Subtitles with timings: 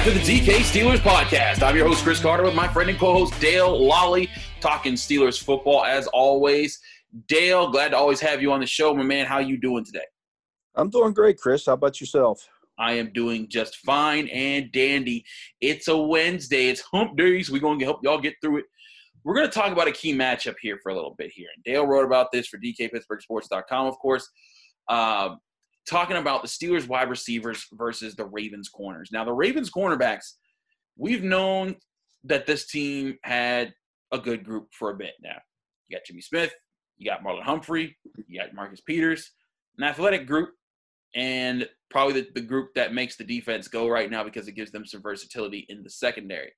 [0.00, 1.62] back to the DK Steelers podcast.
[1.62, 4.30] I'm your host, Chris Carter, with my friend and co host, Dale Lolley,
[4.60, 6.80] talking Steelers football as always.
[7.28, 9.26] Dale, glad to always have you on the show, my man.
[9.26, 10.06] How you doing today?
[10.74, 11.66] I'm doing great, Chris.
[11.66, 12.48] How about yourself?
[12.78, 15.22] I am doing just fine and dandy.
[15.60, 16.68] It's a Wednesday.
[16.68, 17.50] It's hump days.
[17.50, 18.64] We're going to help y'all get through it.
[19.22, 21.48] We're going to talk about a key matchup here for a little bit here.
[21.54, 24.26] And Dale wrote about this for DKPittsburghSports.com, of course.
[24.88, 25.34] Uh,
[25.90, 29.10] talking about the Steelers wide receivers versus the Ravens corners.
[29.12, 30.34] Now, the Ravens cornerbacks,
[30.96, 31.76] we've known
[32.24, 33.74] that this team had
[34.12, 35.36] a good group for a bit now.
[35.88, 36.54] You got Jimmy Smith,
[36.96, 37.96] you got Marlon Humphrey,
[38.28, 39.32] you got Marcus Peters,
[39.78, 40.50] an athletic group,
[41.16, 44.70] and probably the, the group that makes the defense go right now because it gives
[44.70, 46.52] them some versatility in the secondary.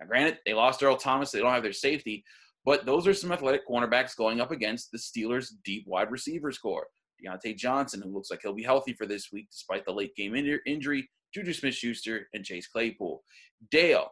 [0.00, 2.24] Now, granted, they lost Earl Thomas, they don't have their safety,
[2.64, 6.86] but those are some athletic cornerbacks going up against the Steelers' deep wide receivers score.
[7.24, 10.34] Diontae Johnson, who looks like he'll be healthy for this week despite the late game
[10.34, 13.22] injury, Juju Smith Schuster, and Chase Claypool.
[13.70, 14.08] Dale,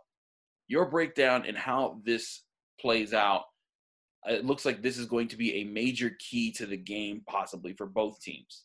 [0.68, 2.44] your breakdown and how this
[2.80, 3.42] plays out.
[4.24, 7.74] It looks like this is going to be a major key to the game, possibly
[7.74, 8.64] for both teams.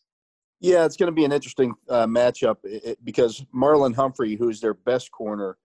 [0.60, 2.56] Yeah, it's going to be an interesting uh, matchup
[3.04, 5.56] because Marlon Humphrey, who is their best corner,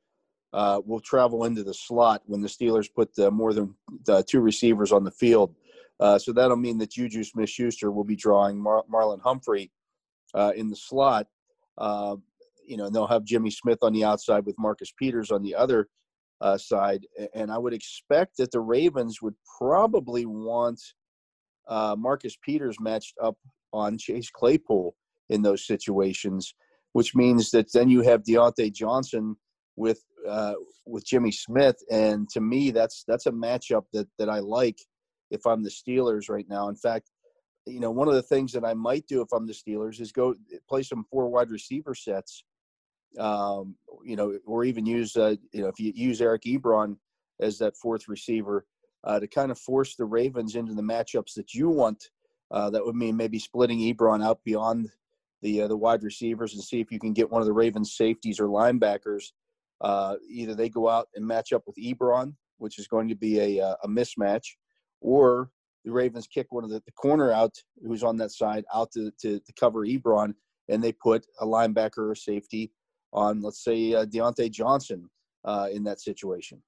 [0.53, 3.75] uh, will travel into the slot when the Steelers put uh, more than
[4.07, 5.53] uh, two receivers on the field.
[5.99, 9.71] Uh, so that'll mean that Juju Smith Schuster will be drawing Mar- Marlon Humphrey
[10.33, 11.27] uh, in the slot.
[11.77, 12.17] Uh,
[12.65, 15.55] you know, and they'll have Jimmy Smith on the outside with Marcus Peters on the
[15.55, 15.87] other
[16.41, 17.05] uh, side.
[17.33, 20.81] And I would expect that the Ravens would probably want
[21.67, 23.37] uh, Marcus Peters matched up
[23.73, 24.95] on Chase Claypool
[25.29, 26.53] in those situations,
[26.93, 29.35] which means that then you have Diontae Johnson
[29.75, 30.03] with
[30.85, 31.77] with Jimmy Smith.
[31.89, 34.77] And to me, that's that's a matchup that that I like
[35.31, 36.69] if I'm the Steelers right now.
[36.69, 37.09] In fact,
[37.65, 40.11] you know, one of the things that I might do if I'm the Steelers is
[40.11, 40.35] go
[40.69, 42.43] play some four wide receiver sets.
[43.17, 46.97] Um, you know, or even use uh, you know if you use Eric Ebron
[47.39, 48.65] as that fourth receiver
[49.03, 52.09] uh, to kind of force the Ravens into the matchups that you want.
[52.49, 54.89] Uh, that would mean maybe splitting Ebron out beyond
[55.41, 57.95] the uh, the wide receivers and see if you can get one of the Ravens
[57.95, 59.31] safeties or linebackers.
[59.81, 63.39] Uh, either they go out and match up with Ebron, which is going to be
[63.39, 64.55] a, uh, a mismatch,
[65.01, 65.49] or
[65.85, 69.11] the Ravens kick one of the, the corner out who's on that side out to,
[69.21, 70.33] to, to, cover Ebron,
[70.69, 72.71] and they put a linebacker or safety
[73.13, 75.09] on, let's say, uh, Diontae Johnson
[75.45, 76.61] uh, in that situation.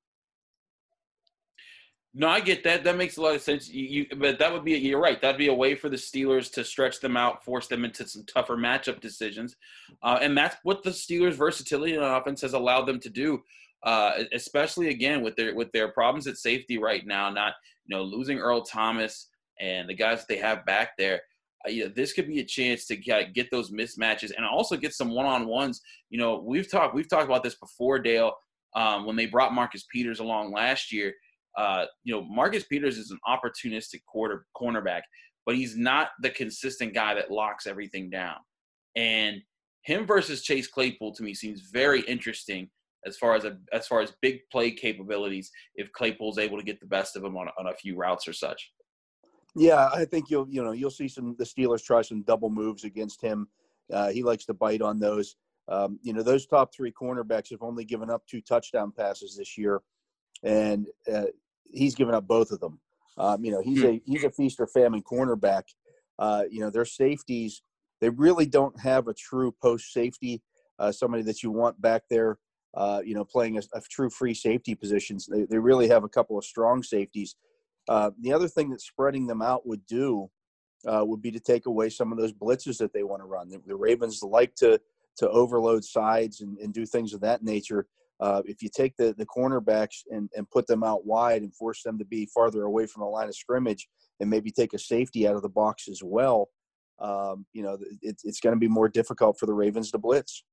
[2.14, 2.84] No, I get that.
[2.84, 3.70] That makes a lot of sense.
[3.70, 5.22] You, you, but that would be you're right.
[5.22, 8.24] That'd be a way for the Steelers to stretch them out, force them into some
[8.26, 9.56] tougher matchup decisions,
[10.02, 13.44] uh, and that's what the Steelers' versatility in offense has allowed them to do.
[13.84, 17.30] Uh, especially again with their with their problems at safety right now.
[17.30, 17.54] Not
[17.86, 19.30] you know, losing Earl Thomas
[19.60, 21.22] and the guys that they have back there,
[21.68, 25.10] uh, this could be a chance to get, get those mismatches and also get some
[25.10, 25.82] one-on-ones.
[26.10, 28.34] You know, we've talked we've talked about this before, Dale,
[28.76, 31.14] um, when they brought Marcus Peters along last year.
[31.58, 35.02] Uh, you know, Marcus Peters is an opportunistic quarter cornerback,
[35.46, 38.36] but he's not the consistent guy that locks everything down.
[38.96, 39.42] And
[39.82, 42.70] him versus Chase Claypool to me seems very interesting
[43.06, 46.80] as far as a, as far as big play capabilities if Claypool's able to get
[46.80, 48.72] the best of him on, on a few routes or such.
[49.56, 52.84] Yeah, I think you'll you know you'll see some the Steelers try some double moves
[52.84, 53.48] against him.
[53.92, 55.36] Uh, he likes to bite on those.
[55.68, 59.58] Um, you know those top three cornerbacks have only given up two touchdown passes this
[59.58, 59.82] year,
[60.44, 61.26] and uh,
[61.72, 62.80] he's given up both of them.
[63.18, 63.88] Um, you know he's hmm.
[63.88, 65.64] a he's a feast or famine cornerback.
[66.20, 67.64] Uh, you know their safeties
[68.02, 70.42] they really don't have a true post safety,
[70.78, 72.38] uh, somebody that you want back there
[72.76, 75.26] uh, you know, playing a, a, true free safety positions.
[75.26, 77.36] They, they really have a couple of strong safeties.
[77.88, 80.30] Uh, the other thing that spreading them out would do
[80.88, 83.50] uh, would be to take away some of those blitzes that they want to run.
[83.50, 84.80] The, the Ravens like to
[85.18, 87.88] to overload sides and, and do things of that nature.
[88.22, 91.84] Uh, if you take the, the cornerbacks and, and put them out wide and force
[91.84, 93.88] them to be farther away from the line of scrimmage
[94.20, 96.50] and maybe take a safety out of the box as well,
[97.00, 100.44] um, you know, it, it's going to be more difficult for the Ravens to blitz.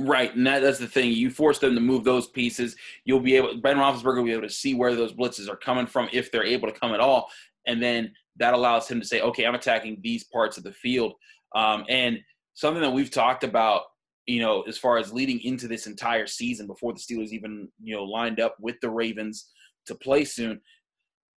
[0.00, 1.10] Right, and that, that's the thing.
[1.10, 2.76] You force them to move those pieces.
[3.04, 3.56] You'll be able.
[3.56, 6.44] Ben Roethlisberger will be able to see where those blitzes are coming from if they're
[6.44, 7.28] able to come at all,
[7.66, 11.14] and then that allows him to say, "Okay, I'm attacking these parts of the field."
[11.56, 12.20] Um, and
[12.54, 13.82] something that we've talked about,
[14.26, 17.96] you know, as far as leading into this entire season before the Steelers even, you
[17.96, 19.50] know, lined up with the Ravens
[19.86, 20.60] to play soon.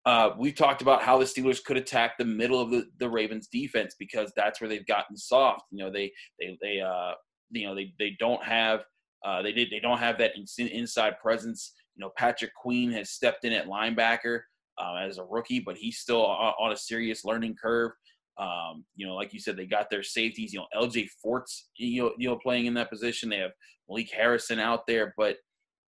[0.05, 3.47] Uh, we've talked about how the Steelers could attack the middle of the, the Ravens
[3.47, 5.63] defense because that's where they've gotten soft.
[5.71, 7.13] You know, they they they uh,
[7.51, 8.81] you know they they don't have
[9.25, 11.73] uh, they did they don't have that in, inside presence.
[11.95, 14.41] You know, Patrick Queen has stepped in at linebacker
[14.77, 17.91] uh, as a rookie, but he's still on a serious learning curve.
[18.37, 20.53] Um, you know, like you said, they got their safeties.
[20.53, 23.29] You know, LJ Fort's you know, you know playing in that position.
[23.29, 23.51] They have
[23.89, 25.37] Malik Harrison out there, but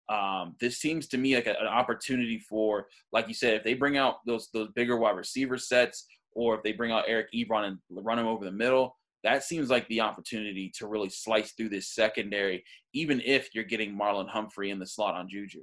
[0.09, 3.75] um, this seems to me like a, an opportunity for, like you said, if they
[3.75, 7.65] bring out those those bigger wide receiver sets, or if they bring out Eric Ebron
[7.65, 11.69] and run him over the middle, that seems like the opportunity to really slice through
[11.69, 15.63] this secondary, even if you're getting Marlon Humphrey in the slot on Juju.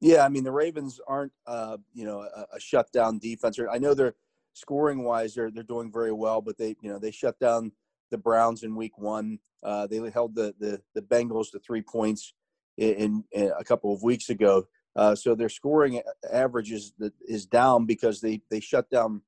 [0.00, 3.58] Yeah, I mean the Ravens aren't, uh, you know, a, a shutdown defense.
[3.70, 4.16] I know they're
[4.52, 7.72] scoring wise, they're they're doing very well, but they, you know, they shut down
[8.10, 9.38] the Browns in Week One.
[9.62, 12.34] Uh, they held the, the the Bengals to three points
[12.76, 14.66] in, in a couple of weeks ago.
[14.96, 16.92] Uh, so their scoring average is
[17.26, 19.22] is down because they they shut down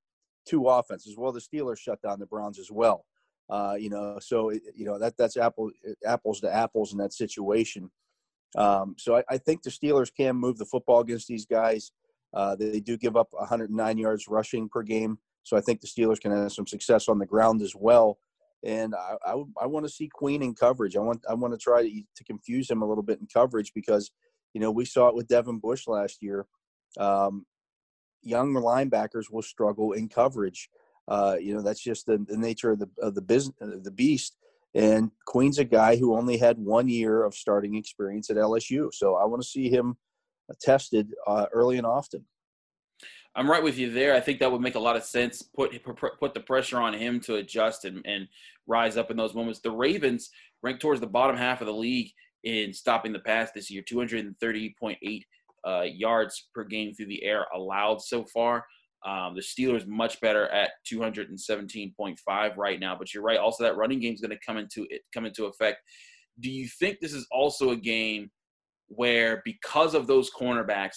[0.46, 1.16] two offenses.
[1.16, 3.04] Well, the Steelers shut down the Browns as well.
[3.48, 5.70] Uh, you know, so you know that that's apple
[6.04, 7.90] apples to apples in that situation.
[8.56, 11.92] Um, so I, I, think the Steelers can move the football against these guys.
[12.32, 16.20] Uh, they, do give up 109 yards rushing per game, so I think the Steelers
[16.20, 18.18] can have some success on the ground as well.
[18.64, 20.96] And I, I, I want to see Queen in coverage.
[20.96, 23.72] I want I want to try to, to confuse him a little bit in coverage
[23.74, 24.10] because
[24.54, 26.46] you know we saw it with Devin Bush last year.
[26.98, 27.44] Um,
[28.22, 30.68] young linebackers will struggle in coverage.
[31.08, 34.36] Uh, you know that's just the, the nature of the of the business, the beast.
[34.74, 38.92] And Queen's a guy who only had one year of starting experience at LSU.
[38.92, 39.96] So I want to see him
[40.60, 42.26] tested uh, early and often.
[43.34, 44.14] I'm right with you there.
[44.14, 45.42] I think that would make a lot of sense.
[45.42, 45.72] Put
[46.18, 48.28] put the pressure on him to adjust and, and
[48.66, 49.60] rise up in those moments.
[49.60, 50.30] The Ravens
[50.62, 52.10] ranked towards the bottom half of the league
[52.44, 55.22] in stopping the pass this year, 230.8
[55.66, 58.64] uh, yards per game through the air allowed so far.
[59.06, 63.38] Um, the Steelers much better at 217.5 right now, but you're right.
[63.38, 65.78] Also, that running game is going to come into it come into effect.
[66.40, 68.30] Do you think this is also a game
[68.88, 70.96] where, because of those cornerbacks,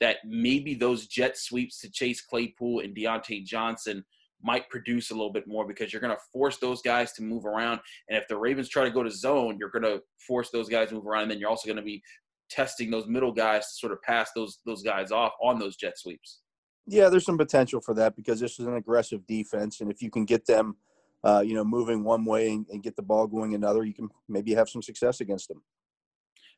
[0.00, 4.04] that maybe those jet sweeps to Chase Claypool and Diontae Johnson
[4.42, 7.46] might produce a little bit more because you're going to force those guys to move
[7.46, 7.80] around.
[8.08, 10.88] And if the Ravens try to go to zone, you're going to force those guys
[10.88, 11.22] to move around.
[11.22, 12.02] And then you're also going to be
[12.50, 15.98] testing those middle guys to sort of pass those those guys off on those jet
[15.98, 16.40] sweeps.
[16.86, 20.10] Yeah, there's some potential for that because this is an aggressive defense, and if you
[20.10, 20.76] can get them,
[21.22, 24.10] uh, you know, moving one way and, and, get the ball going another, you can
[24.28, 25.62] maybe have some success against them.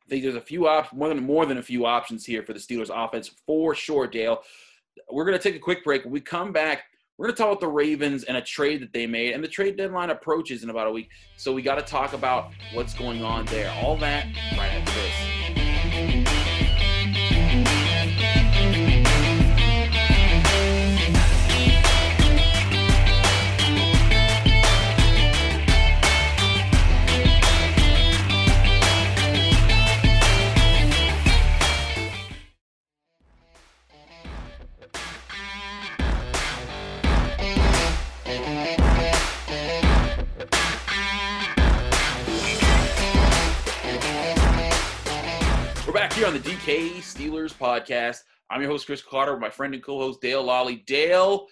[0.05, 2.53] I think there's a few options, more than more than a few options here for
[2.53, 4.09] the Steelers offense for sure.
[4.09, 4.43] Dale,
[5.11, 6.03] we're going to take a quick break.
[6.03, 6.85] When we come back,
[7.17, 9.49] we're going to talk about the Ravens and a trade that they made, and the
[9.49, 13.23] trade deadline approaches in about a week, so we got to talk about what's going
[13.23, 13.73] on there.
[13.83, 14.27] All that
[14.57, 15.66] right after this.
[46.67, 48.23] DK Steelers podcast.
[48.51, 50.85] I'm your host, Chris Carter, with my friend and co host, Dale Lolley.
[50.85, 51.47] Dale,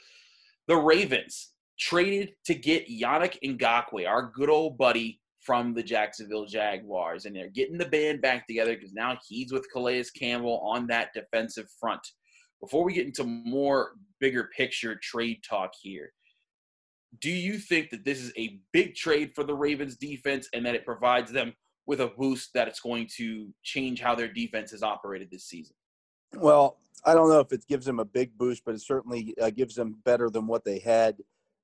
[0.66, 7.26] the Ravens traded to get Yannick Ngakoue, our good old buddy from the Jacksonville Jaguars.
[7.26, 11.11] And they're getting the band back together because now he's with Calais Campbell on that
[11.14, 12.05] defensive front.
[12.61, 16.12] Before we get into more bigger picture trade talk here,
[17.21, 20.75] do you think that this is a big trade for the Ravens defense and that
[20.75, 21.52] it provides them
[21.87, 25.76] with a boost that it's going to change how their defense has operated this season?
[26.35, 29.50] Well, I don't know if it gives them a big boost, but it certainly uh,
[29.50, 31.17] gives them better than what they had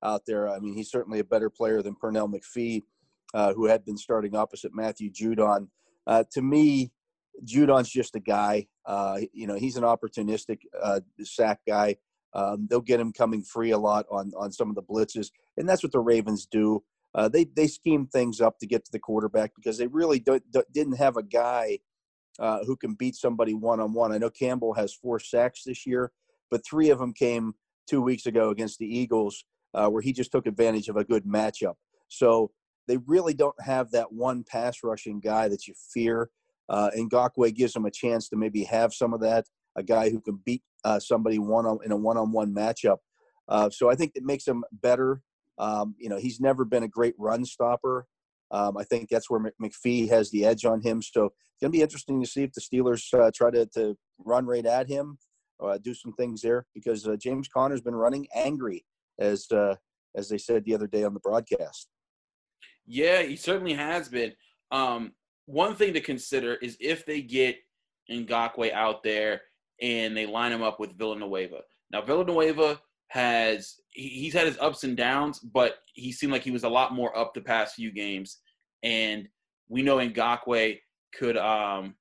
[0.03, 0.49] out there.
[0.49, 2.83] I mean, he's certainly a better player than Pernell McPhee,
[3.35, 5.69] uh, who had been starting opposite Matthew Judon.
[6.07, 6.93] Uh, to me,
[7.45, 8.67] Judon's just a guy.
[8.85, 11.97] Uh, you know, he's an opportunistic uh, sack guy.
[12.33, 15.69] Um, they'll get him coming free a lot on on some of the blitzes, and
[15.69, 16.83] that's what the Ravens do
[17.15, 20.41] uh, they they schemed things up to get to the quarterback because they really do,
[20.51, 21.79] do, didn't have a guy
[22.39, 24.13] uh, who can beat somebody one on one.
[24.13, 26.13] I know Campbell has four sacks this year,
[26.51, 27.55] but three of them came
[27.89, 31.25] two weeks ago against the Eagles, uh, where he just took advantage of a good
[31.25, 31.75] matchup.
[32.09, 32.53] So
[32.87, 36.31] they really don't have that one pass rushing guy that you fear.
[36.69, 40.11] Uh, and Ngakoue gives them a chance to maybe have some of that, a guy
[40.11, 42.99] who can beat uh, somebody one on in a one on one matchup.
[43.49, 45.23] Uh, so I think it makes them better
[45.61, 48.07] um, you know, he's never been a great run stopper.
[48.51, 51.03] Um, I think that's where McPhee has the edge on him.
[51.03, 53.97] So it's going to be interesting to see if the Steelers uh, try to, to
[54.19, 55.19] run right at him,
[55.63, 58.85] uh, do some things there because uh, James Conner's been running angry,
[59.21, 59.77] as uh,
[60.17, 61.89] as they said the other day on the broadcast.
[62.87, 64.33] Yeah, he certainly has been.
[64.73, 65.13] Um,
[65.47, 67.57] one thing to consider is if they get
[68.11, 69.43] Ngakoue out there
[69.81, 71.61] and they line him up with Villanueva.
[71.93, 76.63] Now Villanueva has he's had his ups and downs, but he seemed like he was
[76.63, 78.39] a lot more up the past few games.
[78.85, 79.29] And
[79.69, 80.79] we know Ngakoue
[81.13, 81.97] could um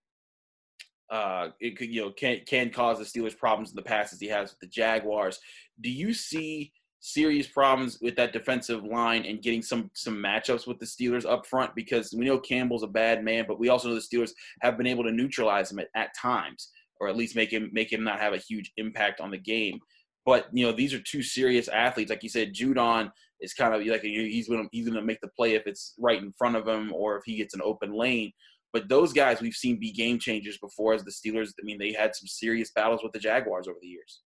[1.09, 4.19] uh it could you know can can cause the Steelers problems in the past as
[4.19, 5.39] he has with the Jaguars.
[5.81, 10.77] Do you see serious problems with that defensive line and getting some some matchups with
[10.77, 13.95] the Steelers up front because we know Campbell's a bad man, but we also know
[13.95, 17.51] the Steelers have been able to neutralize him at, at times or at least make
[17.51, 19.79] him make him not have a huge impact on the game.
[20.25, 22.09] But you know, these are two serious athletes.
[22.09, 23.11] Like you said, Judon
[23.41, 26.33] is kind of like he's gonna he's gonna make the play if it's right in
[26.33, 28.31] front of him or if he gets an open lane.
[28.71, 31.49] But those guys we've seen be game changers before as the Steelers.
[31.59, 34.21] I mean, they had some serious battles with the Jaguars over the years.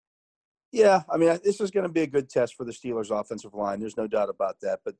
[0.71, 3.53] Yeah, I mean, this is going to be a good test for the Steelers' offensive
[3.53, 3.79] line.
[3.79, 4.79] There's no doubt about that.
[4.85, 4.95] But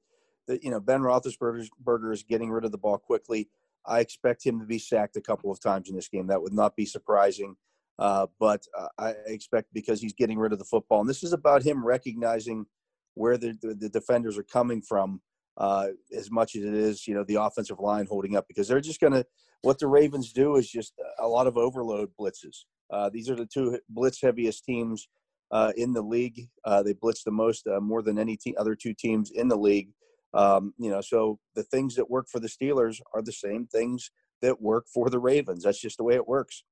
[0.48, 3.50] the, you know, Ben Roethlisberger is getting rid of the ball quickly.
[3.86, 6.28] I expect him to be sacked a couple of times in this game.
[6.28, 7.56] That would not be surprising.
[8.00, 11.34] Uh, but uh, I expect because he's getting rid of the football, and this is
[11.34, 12.66] about him recognizing
[13.14, 15.22] where the, the, the defenders are coming from
[15.58, 18.82] uh, as much as it is, you know, the offensive line holding up because they're
[18.82, 19.26] just going to.
[19.64, 22.66] What the Ravens do is just a lot of overload blitzes.
[22.92, 25.08] Uh, these are the two blitz heaviest teams
[25.52, 26.48] uh, in the league.
[26.84, 29.90] They blitz the most, more than any te- other two teams in the league.
[30.34, 34.10] Um, you know, so the things that work for the Steelers are the same things
[34.42, 35.64] that work for the Ravens.
[35.64, 36.64] That's just the way it works.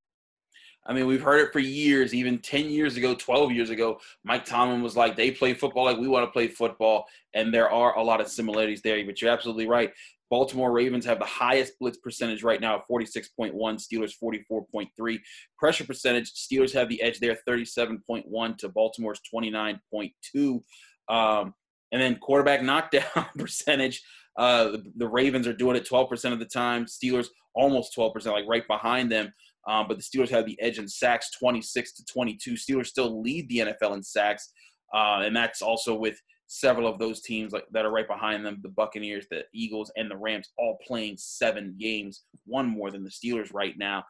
[0.85, 3.99] I mean, we've heard it for years, even 10 years ago, 12 years ago.
[4.23, 7.05] Mike Tomlin was like, they play football like we want to play football.
[7.33, 9.03] And there are a lot of similarities there.
[9.05, 9.91] But you're absolutely right.
[10.29, 15.19] Baltimore Ravens have the highest blitz percentage right now 46.1, Steelers 44.3.
[15.57, 20.61] Pressure percentage, Steelers have the edge there 37.1 to Baltimore's 29.2.
[21.09, 21.53] Um,
[21.91, 23.03] and then quarterback knockdown
[23.37, 24.03] percentage,
[24.37, 26.85] uh, the, the Ravens are doing it 12% of the time.
[26.85, 29.33] Steelers almost 12%, like right behind them.
[29.67, 32.53] Um, but the Steelers have the edge in sacks, 26 to 22.
[32.53, 34.51] Steelers still lead the NFL in sacks,
[34.93, 38.59] uh, and that's also with several of those teams like, that are right behind them,
[38.63, 43.09] the Buccaneers, the Eagles, and the Rams, all playing seven games, one more than the
[43.09, 44.03] Steelers right now.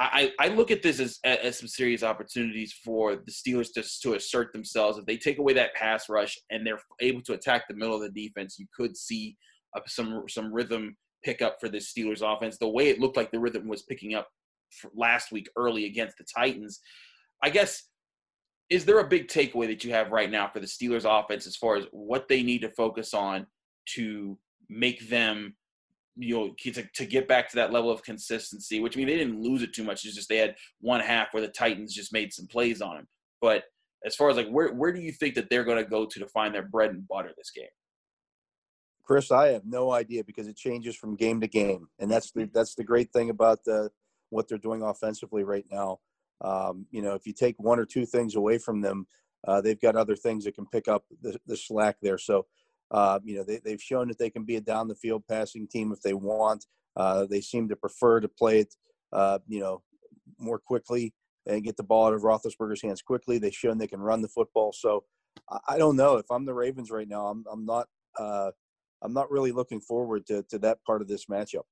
[0.00, 4.14] I, I look at this as, as some serious opportunities for the Steelers to, to
[4.14, 4.98] assert themselves.
[4.98, 8.02] If they take away that pass rush and they're able to attack the middle of
[8.02, 9.36] the defense, you could see
[9.76, 12.58] uh, some some rhythm pick up for the Steelers offense.
[12.58, 14.28] The way it looked like the rhythm was picking up
[14.94, 16.80] last week early against the Titans.
[17.42, 17.84] I guess
[18.70, 21.56] is there a big takeaway that you have right now for the Steelers offense as
[21.56, 23.46] far as what they need to focus on
[23.94, 25.54] to make them
[26.16, 29.16] you know to, to get back to that level of consistency which I mean they
[29.16, 30.04] didn't lose it too much.
[30.04, 33.08] It's just they had one half where the Titans just made some plays on them.
[33.40, 33.64] But
[34.04, 36.18] as far as like where where do you think that they're going to go to
[36.18, 37.66] to find their bread and butter this game?
[39.04, 41.88] Chris I have no idea because it changes from game to game.
[41.98, 42.50] And that's the mm-hmm.
[42.52, 43.90] that's the great thing about the
[44.30, 45.98] what they're doing offensively right now.
[46.40, 49.06] Um, you know, if you take one or two things away from them,
[49.46, 52.18] uh, they've got other things that can pick up the, the slack there.
[52.18, 52.46] So,
[52.90, 55.66] uh, you know, they, they've shown that they can be a down the field passing
[55.66, 56.66] team if they want.
[56.96, 58.74] Uh, they seem to prefer to play it,
[59.12, 59.82] uh, you know,
[60.38, 61.14] more quickly
[61.46, 63.38] and get the ball out of Roethlisberger's hands quickly.
[63.38, 64.72] They've shown they can run the football.
[64.72, 65.04] So,
[65.68, 67.28] I don't know if I'm the Ravens right now.
[67.28, 67.86] I'm, I'm not.
[68.18, 68.50] Uh,
[69.02, 71.62] I'm not really looking forward to, to that part of this matchup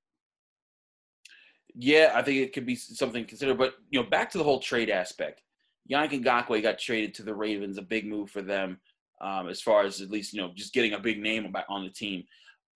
[1.79, 3.55] yeah, I think it could be something to consider.
[3.55, 5.43] But you know, back to the whole trade aspect.
[5.91, 8.81] Yannick Ngakoue got traded to the Ravens, a big move for them,
[9.21, 11.91] um, as far as at least you know just getting a big name on the
[11.91, 12.25] team.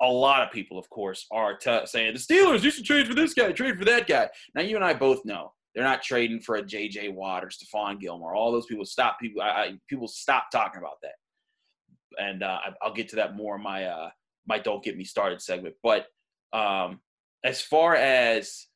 [0.02, 3.14] A lot of people, of course, are t- saying the Steelers you should trade for
[3.14, 4.28] this guy, trade for that guy.
[4.54, 7.09] Now you and I both know they're not trading for a J.J.
[7.09, 8.35] Watt or Stephon Gilmore.
[8.35, 9.42] All those people stop people.
[9.42, 13.57] I, I, people stop talking about that, and uh, I, will get to that more
[13.57, 14.11] in my uh,
[14.47, 15.75] my don't get me started segment.
[15.83, 16.07] But
[16.52, 17.00] um,
[17.45, 18.66] as far as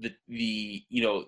[0.00, 1.26] the the you know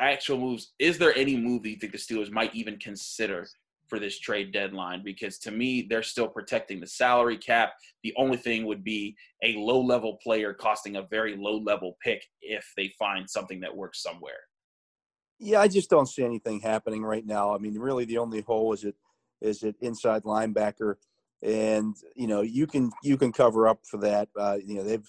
[0.00, 0.72] actual moves.
[0.78, 3.46] Is there any move that you think the Steelers might even consider
[3.88, 5.02] for this trade deadline?
[5.04, 7.72] Because to me, they're still protecting the salary cap.
[8.02, 12.22] The only thing would be a low level player costing a very low level pick
[12.40, 14.34] if they find something that works somewhere.
[15.38, 17.54] Yeah, I just don't see anything happening right now.
[17.54, 18.96] I mean, really, the only hole is it
[19.40, 20.94] is it inside linebacker,
[21.42, 24.28] and you know you can you can cover up for that.
[24.38, 25.06] Uh, you know they've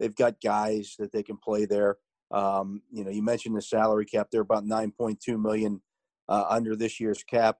[0.00, 1.96] they've got guys that they can play there.
[2.30, 5.80] Um, you know, you mentioned the salary cap; they're about 9.2 million
[6.28, 7.58] uh, under this year's cap,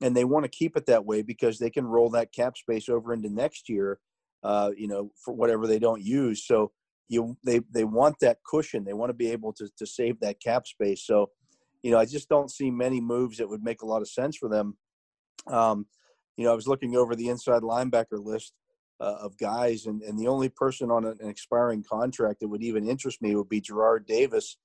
[0.00, 2.88] and they want to keep it that way because they can roll that cap space
[2.88, 3.98] over into next year.
[4.42, 6.44] Uh, you know, for whatever they don't use.
[6.44, 6.72] So
[7.08, 8.84] you they they want that cushion.
[8.84, 11.06] They want to be able to to save that cap space.
[11.06, 11.30] So,
[11.82, 14.36] you know, I just don't see many moves that would make a lot of sense
[14.36, 14.76] for them.
[15.46, 15.86] Um,
[16.36, 18.54] you know, I was looking over the inside linebacker list
[19.02, 22.88] uh, of guys, and, and the only person on an expiring contract that would even
[22.88, 24.56] interest me would be Jarrad Davis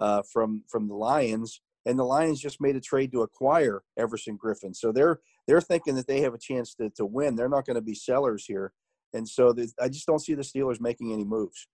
[0.00, 1.60] uh, from from the Lions.
[1.86, 5.94] and the Lions just made a trade to acquire Everson Griffen, So they're they're thinking
[5.94, 7.36] that they have a chance to to win.
[7.36, 8.72] They're not going to be sellers here,
[9.12, 11.68] and so the, I just don't see the Steelers making any moves.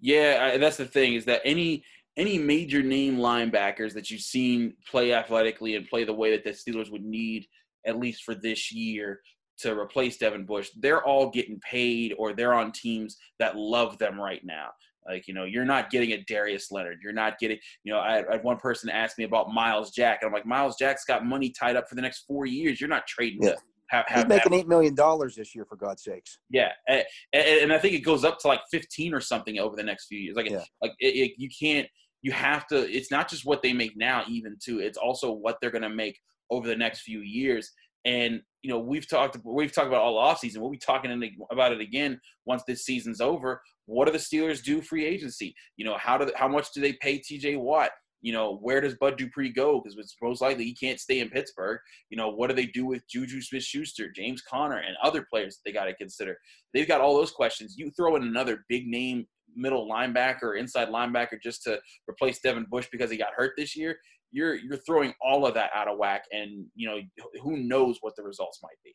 [0.00, 1.84] Yeah, that's the thing is that any
[2.16, 6.50] any major name linebackers that you've seen play athletically and play the way that the
[6.50, 7.46] Steelers would need
[7.86, 9.20] at least for this year
[9.62, 14.20] to replace Devin Bush, they're all getting paid or they're on teams that love them
[14.20, 14.68] right now.
[15.06, 16.98] Like, you know, you're not getting a Darius Leonard.
[17.02, 20.20] You're not getting, you know, I, I had one person ask me about Myles Jack.
[20.22, 22.80] And I'm like, Myles Jack's got money tied up for the next four years.
[22.80, 23.54] You're not trading yeah.
[23.92, 26.38] Have, have, He's making eight million dollars this year, for God's sakes.
[26.48, 27.04] Yeah, and,
[27.34, 30.18] and, I think it goes up to like fifteen or something over the next few
[30.18, 30.34] years.
[30.34, 30.64] Like, yeah.
[30.80, 31.86] like it, it, you can't.
[32.22, 32.90] You have to.
[32.90, 34.78] It's not just what they make now, even too.
[34.78, 37.70] It's also what they're going to make over the next few years.
[38.06, 40.62] And you know, we've talked we've talked about all off season.
[40.62, 41.10] We'll be talking
[41.50, 43.60] about it again once this season's over.
[43.86, 45.54] What do the Steelers do free agency?
[45.76, 47.56] You know, how do how much do they pay T.J.
[47.56, 47.90] Watt?
[48.20, 49.80] You know, where does Bud Dupree go?
[49.80, 51.80] Because it's most likely he can't stay in Pittsburgh.
[52.08, 55.72] You know, what do they do with Juju Smith-Schuster, James Conner, and other players they
[55.72, 56.38] got to consider?
[56.72, 57.74] They've got all those questions.
[57.76, 59.26] You throw in another big name
[59.56, 63.98] middle linebacker inside linebacker just to replace Devin Bush because he got hurt this year
[64.32, 66.98] you're you're throwing all of that out of whack, and you know
[67.42, 68.94] who knows what the results might be.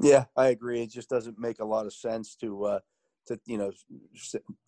[0.00, 0.82] Yeah, I agree.
[0.82, 2.78] It just doesn't make a lot of sense to uh,
[3.26, 3.72] to you know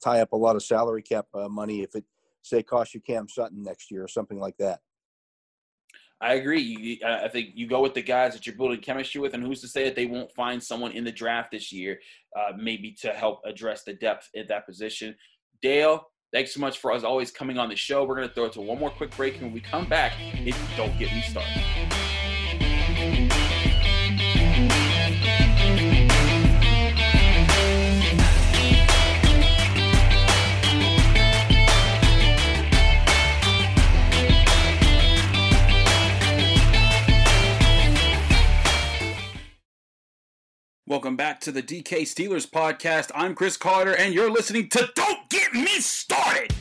[0.03, 2.05] tie up a lot of salary cap uh, money if it
[2.43, 4.81] say costs you Cam Sutton next year or something like that.
[6.21, 7.01] I agree.
[7.07, 9.69] I think you go with the guys that you're building chemistry with, and who's to
[9.69, 12.01] say that they won't find someone in the draft this year,
[12.37, 15.15] uh, maybe to help address the depth at that position.
[15.63, 18.05] Dale, Thanks so much for as always coming on the show.
[18.05, 20.13] We're going to throw it to one more quick break, and when we come back,
[20.19, 22.08] it don't get me started.
[40.99, 43.13] Welcome back to the DK Steelers podcast.
[43.15, 46.53] I'm Chris Carter, and you're listening to Don't Get Me Started.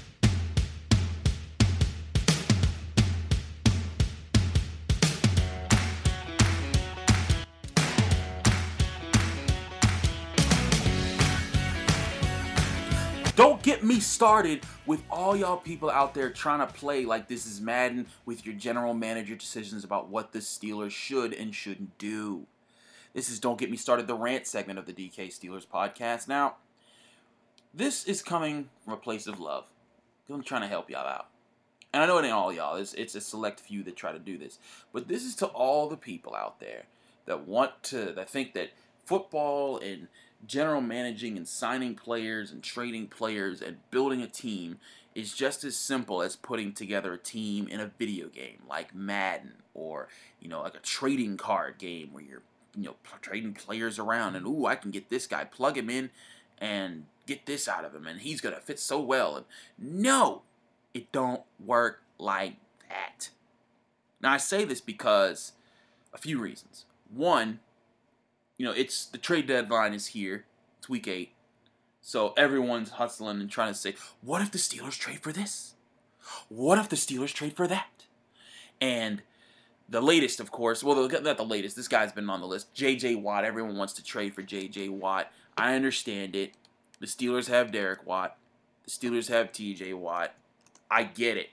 [13.36, 17.47] Don't get me started with all y'all people out there trying to play like this
[17.47, 22.45] is Madden with your general manager decisions about what the Steelers should and shouldn't do.
[23.17, 26.27] This is Don't Get Me Started, the rant segment of the DK Steelers podcast.
[26.27, 26.58] Now,
[27.73, 29.65] this is coming from a place of love.
[30.32, 31.25] I'm trying to help y'all out.
[31.91, 34.19] And I know it ain't all y'all, it's, it's a select few that try to
[34.19, 34.60] do this.
[34.93, 36.84] But this is to all the people out there
[37.25, 38.69] that want to, that think that
[39.03, 40.10] football and
[40.45, 44.77] general managing and signing players and trading players and building a team
[45.15, 49.53] is just as simple as putting together a team in a video game like Madden
[49.73, 50.08] or,
[50.39, 52.43] you know, like a trading card game where you're
[52.77, 56.11] you know trading players around and ooh I can get this guy plug him in
[56.59, 59.35] and get this out of him and he's gonna fit so well.
[59.35, 59.45] And
[59.77, 60.43] no
[60.93, 62.55] it don't work like
[62.89, 63.29] that.
[64.21, 65.53] Now I say this because
[66.13, 66.85] a few reasons.
[67.13, 67.59] One
[68.57, 70.45] you know it's the trade deadline is here.
[70.77, 71.33] It's week eight.
[72.01, 75.73] So everyone's hustling and trying to say what if the Steelers trade for this?
[76.49, 78.05] What if the Steelers trade for that?
[78.79, 79.23] And
[79.89, 80.84] the latest, of course.
[80.84, 81.76] Well, not the latest.
[81.76, 82.73] This guy's been on the list.
[82.73, 83.15] J.J.
[83.15, 83.45] Watt.
[83.45, 84.89] Everyone wants to trade for J.J.
[84.89, 85.32] Watt.
[85.58, 86.54] I understand it.
[87.00, 88.38] The Steelers have Derek Watt.
[88.86, 89.93] The Steelers have T.J.
[89.93, 90.34] Watt.
[90.89, 91.50] I get it.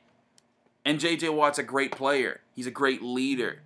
[0.84, 1.28] And J.J.
[1.30, 2.40] Watt's a great player.
[2.54, 3.62] He's a great leader.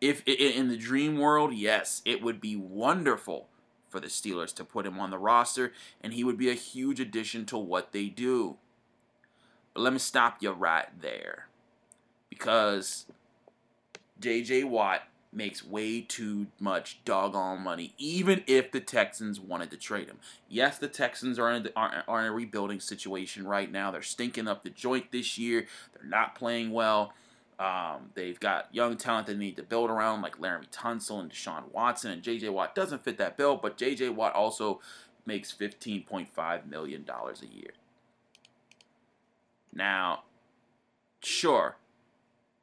[0.00, 3.48] If in the dream world, yes, it would be wonderful
[3.88, 7.00] for the Steelers to put him on the roster, and he would be a huge
[7.00, 8.56] addition to what they do.
[9.72, 11.46] But let me stop you right there.
[12.28, 13.06] Because
[14.20, 14.64] J.J.
[14.64, 15.02] Watt
[15.32, 20.18] makes way too much doggone money, even if the Texans wanted to trade him.
[20.48, 23.90] Yes, the Texans are in, the, are, are in a rebuilding situation right now.
[23.90, 25.66] They're stinking up the joint this year.
[25.94, 27.12] They're not playing well.
[27.58, 31.70] Um, they've got young talent they need to build around, like Laremy Tunsil and Deshaun
[31.72, 32.50] Watson, and J.J.
[32.50, 34.10] Watt doesn't fit that bill, but J.J.
[34.10, 34.80] Watt also
[35.24, 37.72] makes $15.5 million a year.
[39.72, 40.22] Now,
[41.22, 41.76] sure,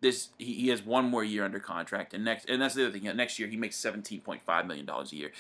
[0.04, 2.92] this he, he has one more year under contract, and next and that's the other
[2.92, 3.08] thing.
[3.08, 5.32] Uh, next year he makes seventeen point five million dollars a year.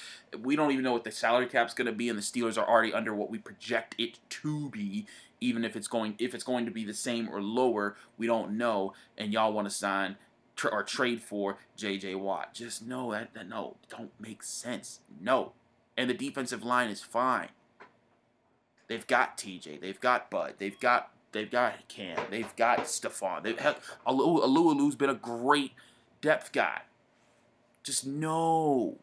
[0.41, 2.67] We don't even know what the salary cap's going to be, and the Steelers are
[2.67, 5.05] already under what we project it to be.
[5.39, 8.57] Even if it's going if it's going to be the same or lower, we don't
[8.57, 8.93] know.
[9.17, 10.17] And y'all want to sign
[10.71, 12.15] or trade for J.J.
[12.15, 12.53] Watt?
[12.53, 15.01] Just know that, that no, don't make sense.
[15.19, 15.53] No,
[15.97, 17.49] and the defensive line is fine.
[18.87, 19.81] They've got TJ.
[19.81, 20.55] They've got Bud.
[20.57, 23.43] They've got they've got Cam, they've got Stephon.
[23.43, 25.73] They've had Alu Alualu's been a great
[26.21, 26.83] depth guy.
[27.83, 28.97] Just no,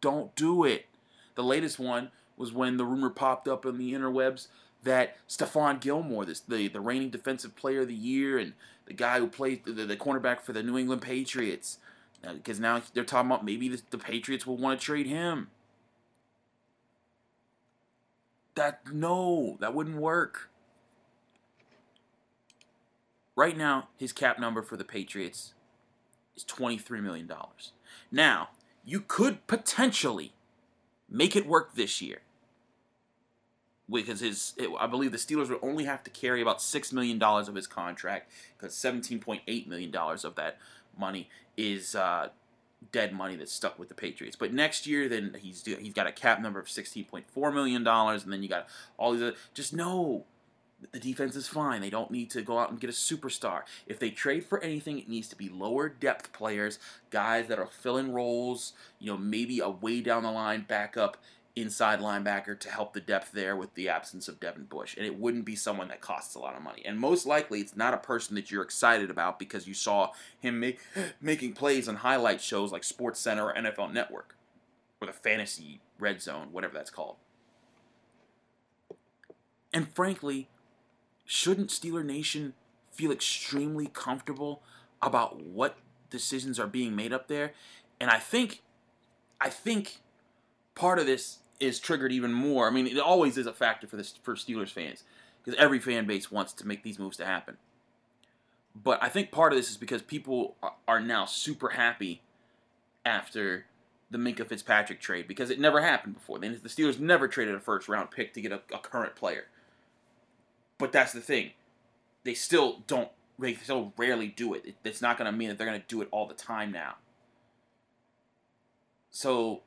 [0.00, 0.86] don't do it.
[1.34, 4.48] The latest one was when the rumor popped up in the interwebs
[4.82, 8.52] that Stephon Gilmore, this the, the reigning defensive player of the year and
[8.86, 11.78] the guy who played the, the cornerback for the New England Patriots,
[12.22, 15.48] because now they're talking about maybe the, the Patriots will want to trade him.
[18.54, 20.50] That no, that wouldn't work.
[23.38, 25.54] Right now, his cap number for the Patriots
[26.36, 27.30] is $23 million.
[28.10, 28.48] Now,
[28.84, 30.32] you could potentially
[31.08, 32.22] make it work this year.
[33.88, 37.54] Because his, I believe the Steelers would only have to carry about $6 million of
[37.54, 40.58] his contract, because $17.8 million of that
[40.98, 42.30] money is uh,
[42.90, 44.34] dead money that's stuck with the Patriots.
[44.34, 48.42] But next year, then he's he's got a cap number of $16.4 million, and then
[48.42, 50.24] you got all these other, just no
[50.92, 51.80] the defense is fine.
[51.80, 53.62] They don't need to go out and get a superstar.
[53.86, 56.78] If they trade for anything, it needs to be lower depth players,
[57.10, 61.16] guys that are filling roles, you know, maybe a way down the line backup
[61.56, 64.96] inside linebacker to help the depth there with the absence of Devin Bush.
[64.96, 66.82] And it wouldn't be someone that costs a lot of money.
[66.84, 70.60] And most likely, it's not a person that you're excited about because you saw him
[70.60, 70.78] make,
[71.20, 74.36] making plays on highlight shows like Sports Center or NFL Network
[75.00, 77.16] or the Fantasy Red Zone, whatever that's called.
[79.72, 80.48] And frankly,
[81.28, 82.54] shouldn't Steeler Nation
[82.90, 84.62] feel extremely comfortable
[85.02, 85.76] about what
[86.08, 87.52] decisions are being made up there?
[88.00, 88.62] And I think,
[89.38, 90.00] I think
[90.74, 92.66] part of this is triggered even more.
[92.66, 95.04] I mean, it always is a factor for this for Steelers fans
[95.44, 97.58] because every fan base wants to make these moves to happen.
[98.74, 102.22] But I think part of this is because people are now super happy
[103.04, 103.66] after
[104.10, 106.38] the Minkah Fitzpatrick trade because it never happened before.
[106.38, 109.44] The Steelers never traded a first round pick to get a, a current player.
[110.78, 111.50] But that's the thing.
[112.24, 113.10] They still don't.
[113.38, 114.74] They still rarely do it.
[114.84, 116.96] It's not going to mean that they're going to do it all the time now.
[119.10, 119.62] So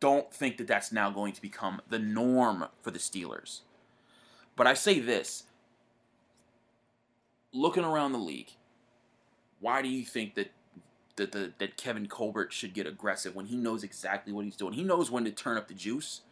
[0.00, 3.60] don't think that that's now going to become the norm for the Steelers.
[4.56, 5.44] But I say this
[7.52, 8.52] looking around the league,
[9.60, 10.50] why do you think that
[11.16, 14.74] that, the, that Kevin Colbert should get aggressive when he knows exactly what he's doing?
[14.74, 16.22] He knows when to turn up the juice.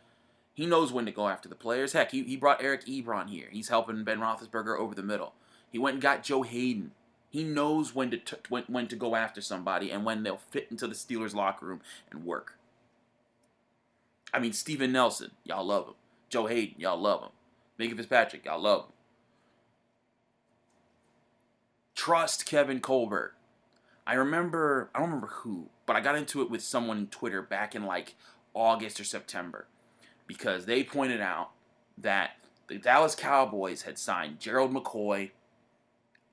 [0.54, 1.92] He knows when to go after the players.
[1.92, 3.48] Heck, he, he brought Eric Ebron here.
[3.50, 5.34] He's helping Ben Roethlisberger over the middle.
[5.70, 6.92] He went and got Joe Haden.
[7.30, 10.68] He knows when to t- when, when to go after somebody and when they'll fit
[10.70, 12.58] into the Steelers locker room and work.
[14.34, 15.94] I mean, Steven Nelson, y'all love him.
[16.28, 17.30] Joe Haden, y'all love him.
[17.78, 18.92] Minkah Fitzpatrick, y'all love him.
[21.94, 23.34] Trust Kevin Colbert.
[24.06, 27.40] I remember, I don't remember who, but I got into it with someone on Twitter
[27.40, 28.14] back in like
[28.54, 29.66] August or September
[30.32, 31.50] because they pointed out
[31.98, 35.30] that the Dallas Cowboys had signed Gerald McCoy,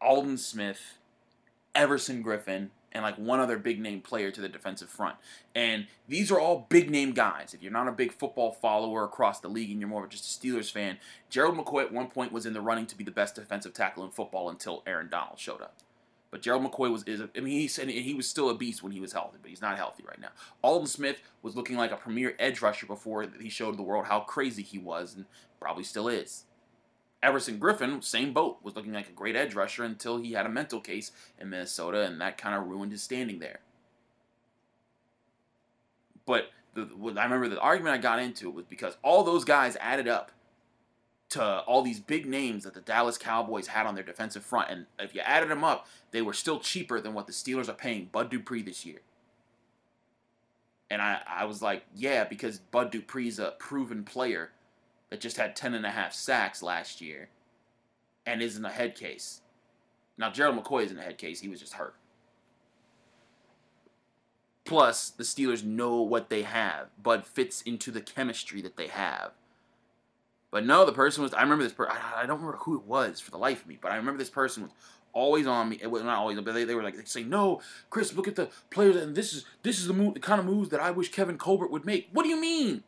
[0.02, 0.98] Aldon Smith,
[1.76, 5.16] Everson Griffen, and like one other big name player to the defensive front.
[5.54, 7.54] And these are all big name guys.
[7.54, 10.26] If you're not a big football follower across the league and you're more of just
[10.26, 10.98] a Steelers fan,
[11.30, 14.06] Gerald McCoy at one point was in the running to be the best defensive tackle
[14.06, 15.76] in football until Aaron Donald showed up.
[16.32, 18.92] But Gerald McCoy was is I mean he said he was still a beast when
[18.92, 20.30] he was healthy, but he's not healthy right now.
[20.64, 24.20] Aldon Smith was looking like a premier edge rusher before he showed the world how
[24.22, 25.26] crazy he was, and
[25.60, 26.46] probably still is.
[27.22, 30.50] Everson Griffen, same boat, was looking like a great edge rusher until he had a
[30.50, 33.60] mental case in Minnesota, and that kind of ruined his standing there.
[36.26, 36.88] But the,
[37.18, 40.32] I remember the argument I got into was because all those guys added up
[41.30, 44.72] to all these big names that the Dallas Cowboys had on their defensive front.
[44.72, 47.74] And if you added them up, they were still cheaper than what the Steelers are
[47.74, 49.02] paying Bud Dupree this year.
[50.90, 54.50] And I, I was like, yeah, because Bud Dupree's a proven player
[55.12, 57.30] that just had 10 and a half sacks last year
[58.26, 59.42] and isn't a head case.
[60.18, 61.96] Now, Gerald McCoy isn't a head case, he was just hurt.
[64.66, 66.90] Plus, the Steelers know what they have.
[67.02, 69.32] Bud fits into the chemistry that they have.
[70.52, 71.34] But no, the person was.
[71.34, 71.96] I remember this person.
[72.16, 74.32] I, don't remember who it was for the life of me, but I remember this
[74.32, 74.72] person was
[75.14, 75.78] always on me.
[75.82, 78.36] It was not always, but they, they were like they say, "No, Chris, look at
[78.36, 80.90] the players, and this is this is the move, the kind of moves that I
[80.92, 82.84] wish Kevin Colbert would make." What do you mean?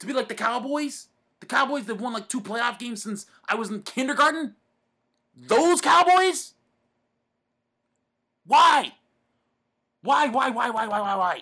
[0.00, 1.08] To be like the Cowboys?
[1.40, 4.56] The Cowboys that won like two playoff games since I was in kindergarten?
[5.36, 6.54] Those Cowboys?
[8.46, 8.94] Why?
[10.02, 11.40] Why, why, why, why, why, why, why?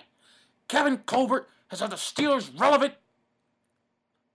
[0.67, 2.93] Kevin Colbert has had the Steelers relevant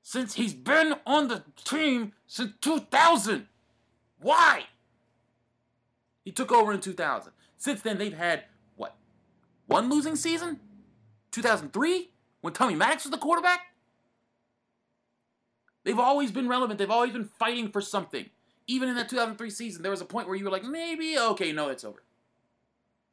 [0.08, 3.46] since he's been on the team since 2000.
[4.18, 4.62] Why?
[6.24, 7.30] He took over in 2000.
[7.58, 8.44] Since then, they've had,
[8.76, 8.96] what,
[9.66, 10.60] one losing season?
[11.32, 12.08] 2003?
[12.40, 13.60] When Tommy Maddox was the quarterback?
[15.84, 16.78] They've always been relevant.
[16.78, 18.30] They've always been fighting for something.
[18.66, 21.52] even in that 2003 season, there was a point where you were like, maybe, okay,
[21.52, 22.02] no, it's over.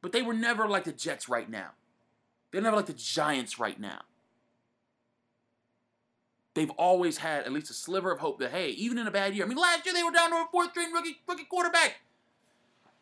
[0.00, 1.72] But they were never like the Jets right now.
[2.52, 4.00] They're never like the Giants right now.
[6.56, 9.34] They've always had at least a sliver of hope that, hey, even in a bad
[9.34, 11.96] year, I mean, last year they were down to a fourth string rookie, rookie quarterback.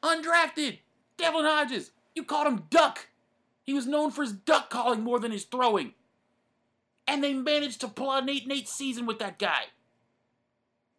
[0.03, 0.79] Undrafted.
[1.17, 1.93] Devlin Hodges.
[2.17, 3.07] You called him Duck.
[3.63, 5.93] He was known for his duck calling more than his throwing.
[7.07, 9.67] And they managed to pull out an 8 and 8 season with that guy.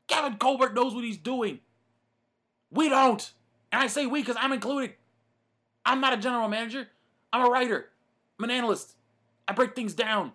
[0.08, 1.60] Kevin Colbert knows what he's doing.
[2.72, 3.34] We don't.
[3.74, 4.94] And I say we because I'm included.
[5.86, 6.88] I'm not a general manager.
[7.34, 7.90] I'm a writer.
[8.40, 8.96] I'm an analyst.
[9.46, 10.32] I break things down.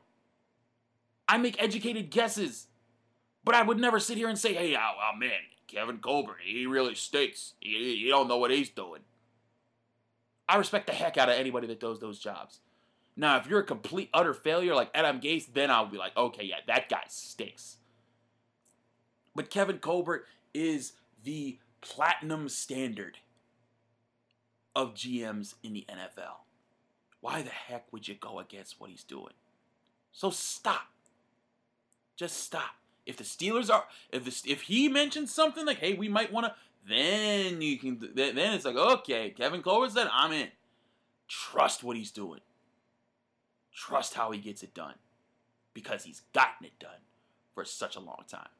[1.30, 2.66] I make educated guesses.
[3.44, 5.30] But I would never sit here and say, hey, oh, oh man,
[5.68, 7.54] Kevin Colbert, he really stinks.
[7.60, 9.02] He don't know what he's doing.
[10.48, 12.58] I respect the heck out of anybody that does those jobs.
[13.16, 16.44] Now, if you're a complete utter failure like Adam Gase, then I'll be like, okay,
[16.44, 17.76] yeah, that guy stinks.
[19.34, 23.18] But Kevin Colbert is the platinum standard
[24.74, 26.44] of GMs in the NFL.
[27.20, 29.34] Why the heck would you go against what he's doing?
[30.12, 30.88] So stop.
[32.20, 32.74] Just stop.
[33.06, 36.44] If the Steelers are, if the, if he mentions something like, "Hey, we might want
[36.48, 36.54] to,"
[36.86, 37.98] then you can.
[38.14, 40.48] Then it's like, okay, Kevin Colbert said, "I'm in."
[41.28, 42.40] Trust what he's doing.
[43.74, 44.96] Trust how he gets it done,
[45.72, 47.00] because he's gotten it done
[47.54, 48.50] for such a long time.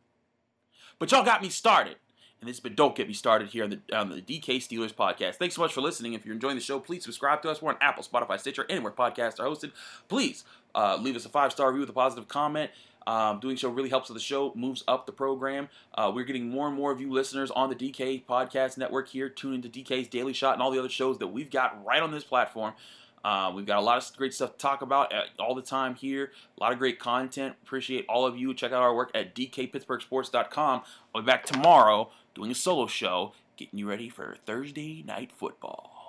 [0.99, 1.97] But y'all got me started.
[2.41, 4.95] And this has been Don't Get Me Started here on the, on the DK Steelers
[4.95, 5.35] podcast.
[5.35, 6.15] Thanks so much for listening.
[6.15, 7.61] If you're enjoying the show, please subscribe to us.
[7.61, 9.73] We're on Apple, Spotify, Stitcher, anywhere podcasts are hosted.
[10.09, 10.45] Please
[10.75, 12.71] uh, leave us a five star review with a positive comment.
[13.11, 15.69] Um, doing so really helps with the show, moves up the program.
[15.93, 19.29] Uh, we're getting more and more of you listeners on the DK Podcast Network here.
[19.29, 22.13] Tune into DK's Daily Shot and all the other shows that we've got right on
[22.13, 22.73] this platform.
[23.25, 25.97] Uh, we've got a lot of great stuff to talk about uh, all the time
[25.97, 26.31] here.
[26.57, 27.57] A lot of great content.
[27.65, 28.55] Appreciate all of you.
[28.55, 30.83] Check out our work at dkpittsburghsports.com.
[31.13, 36.00] I'll be back tomorrow doing a solo show, getting you ready for Thursday night football.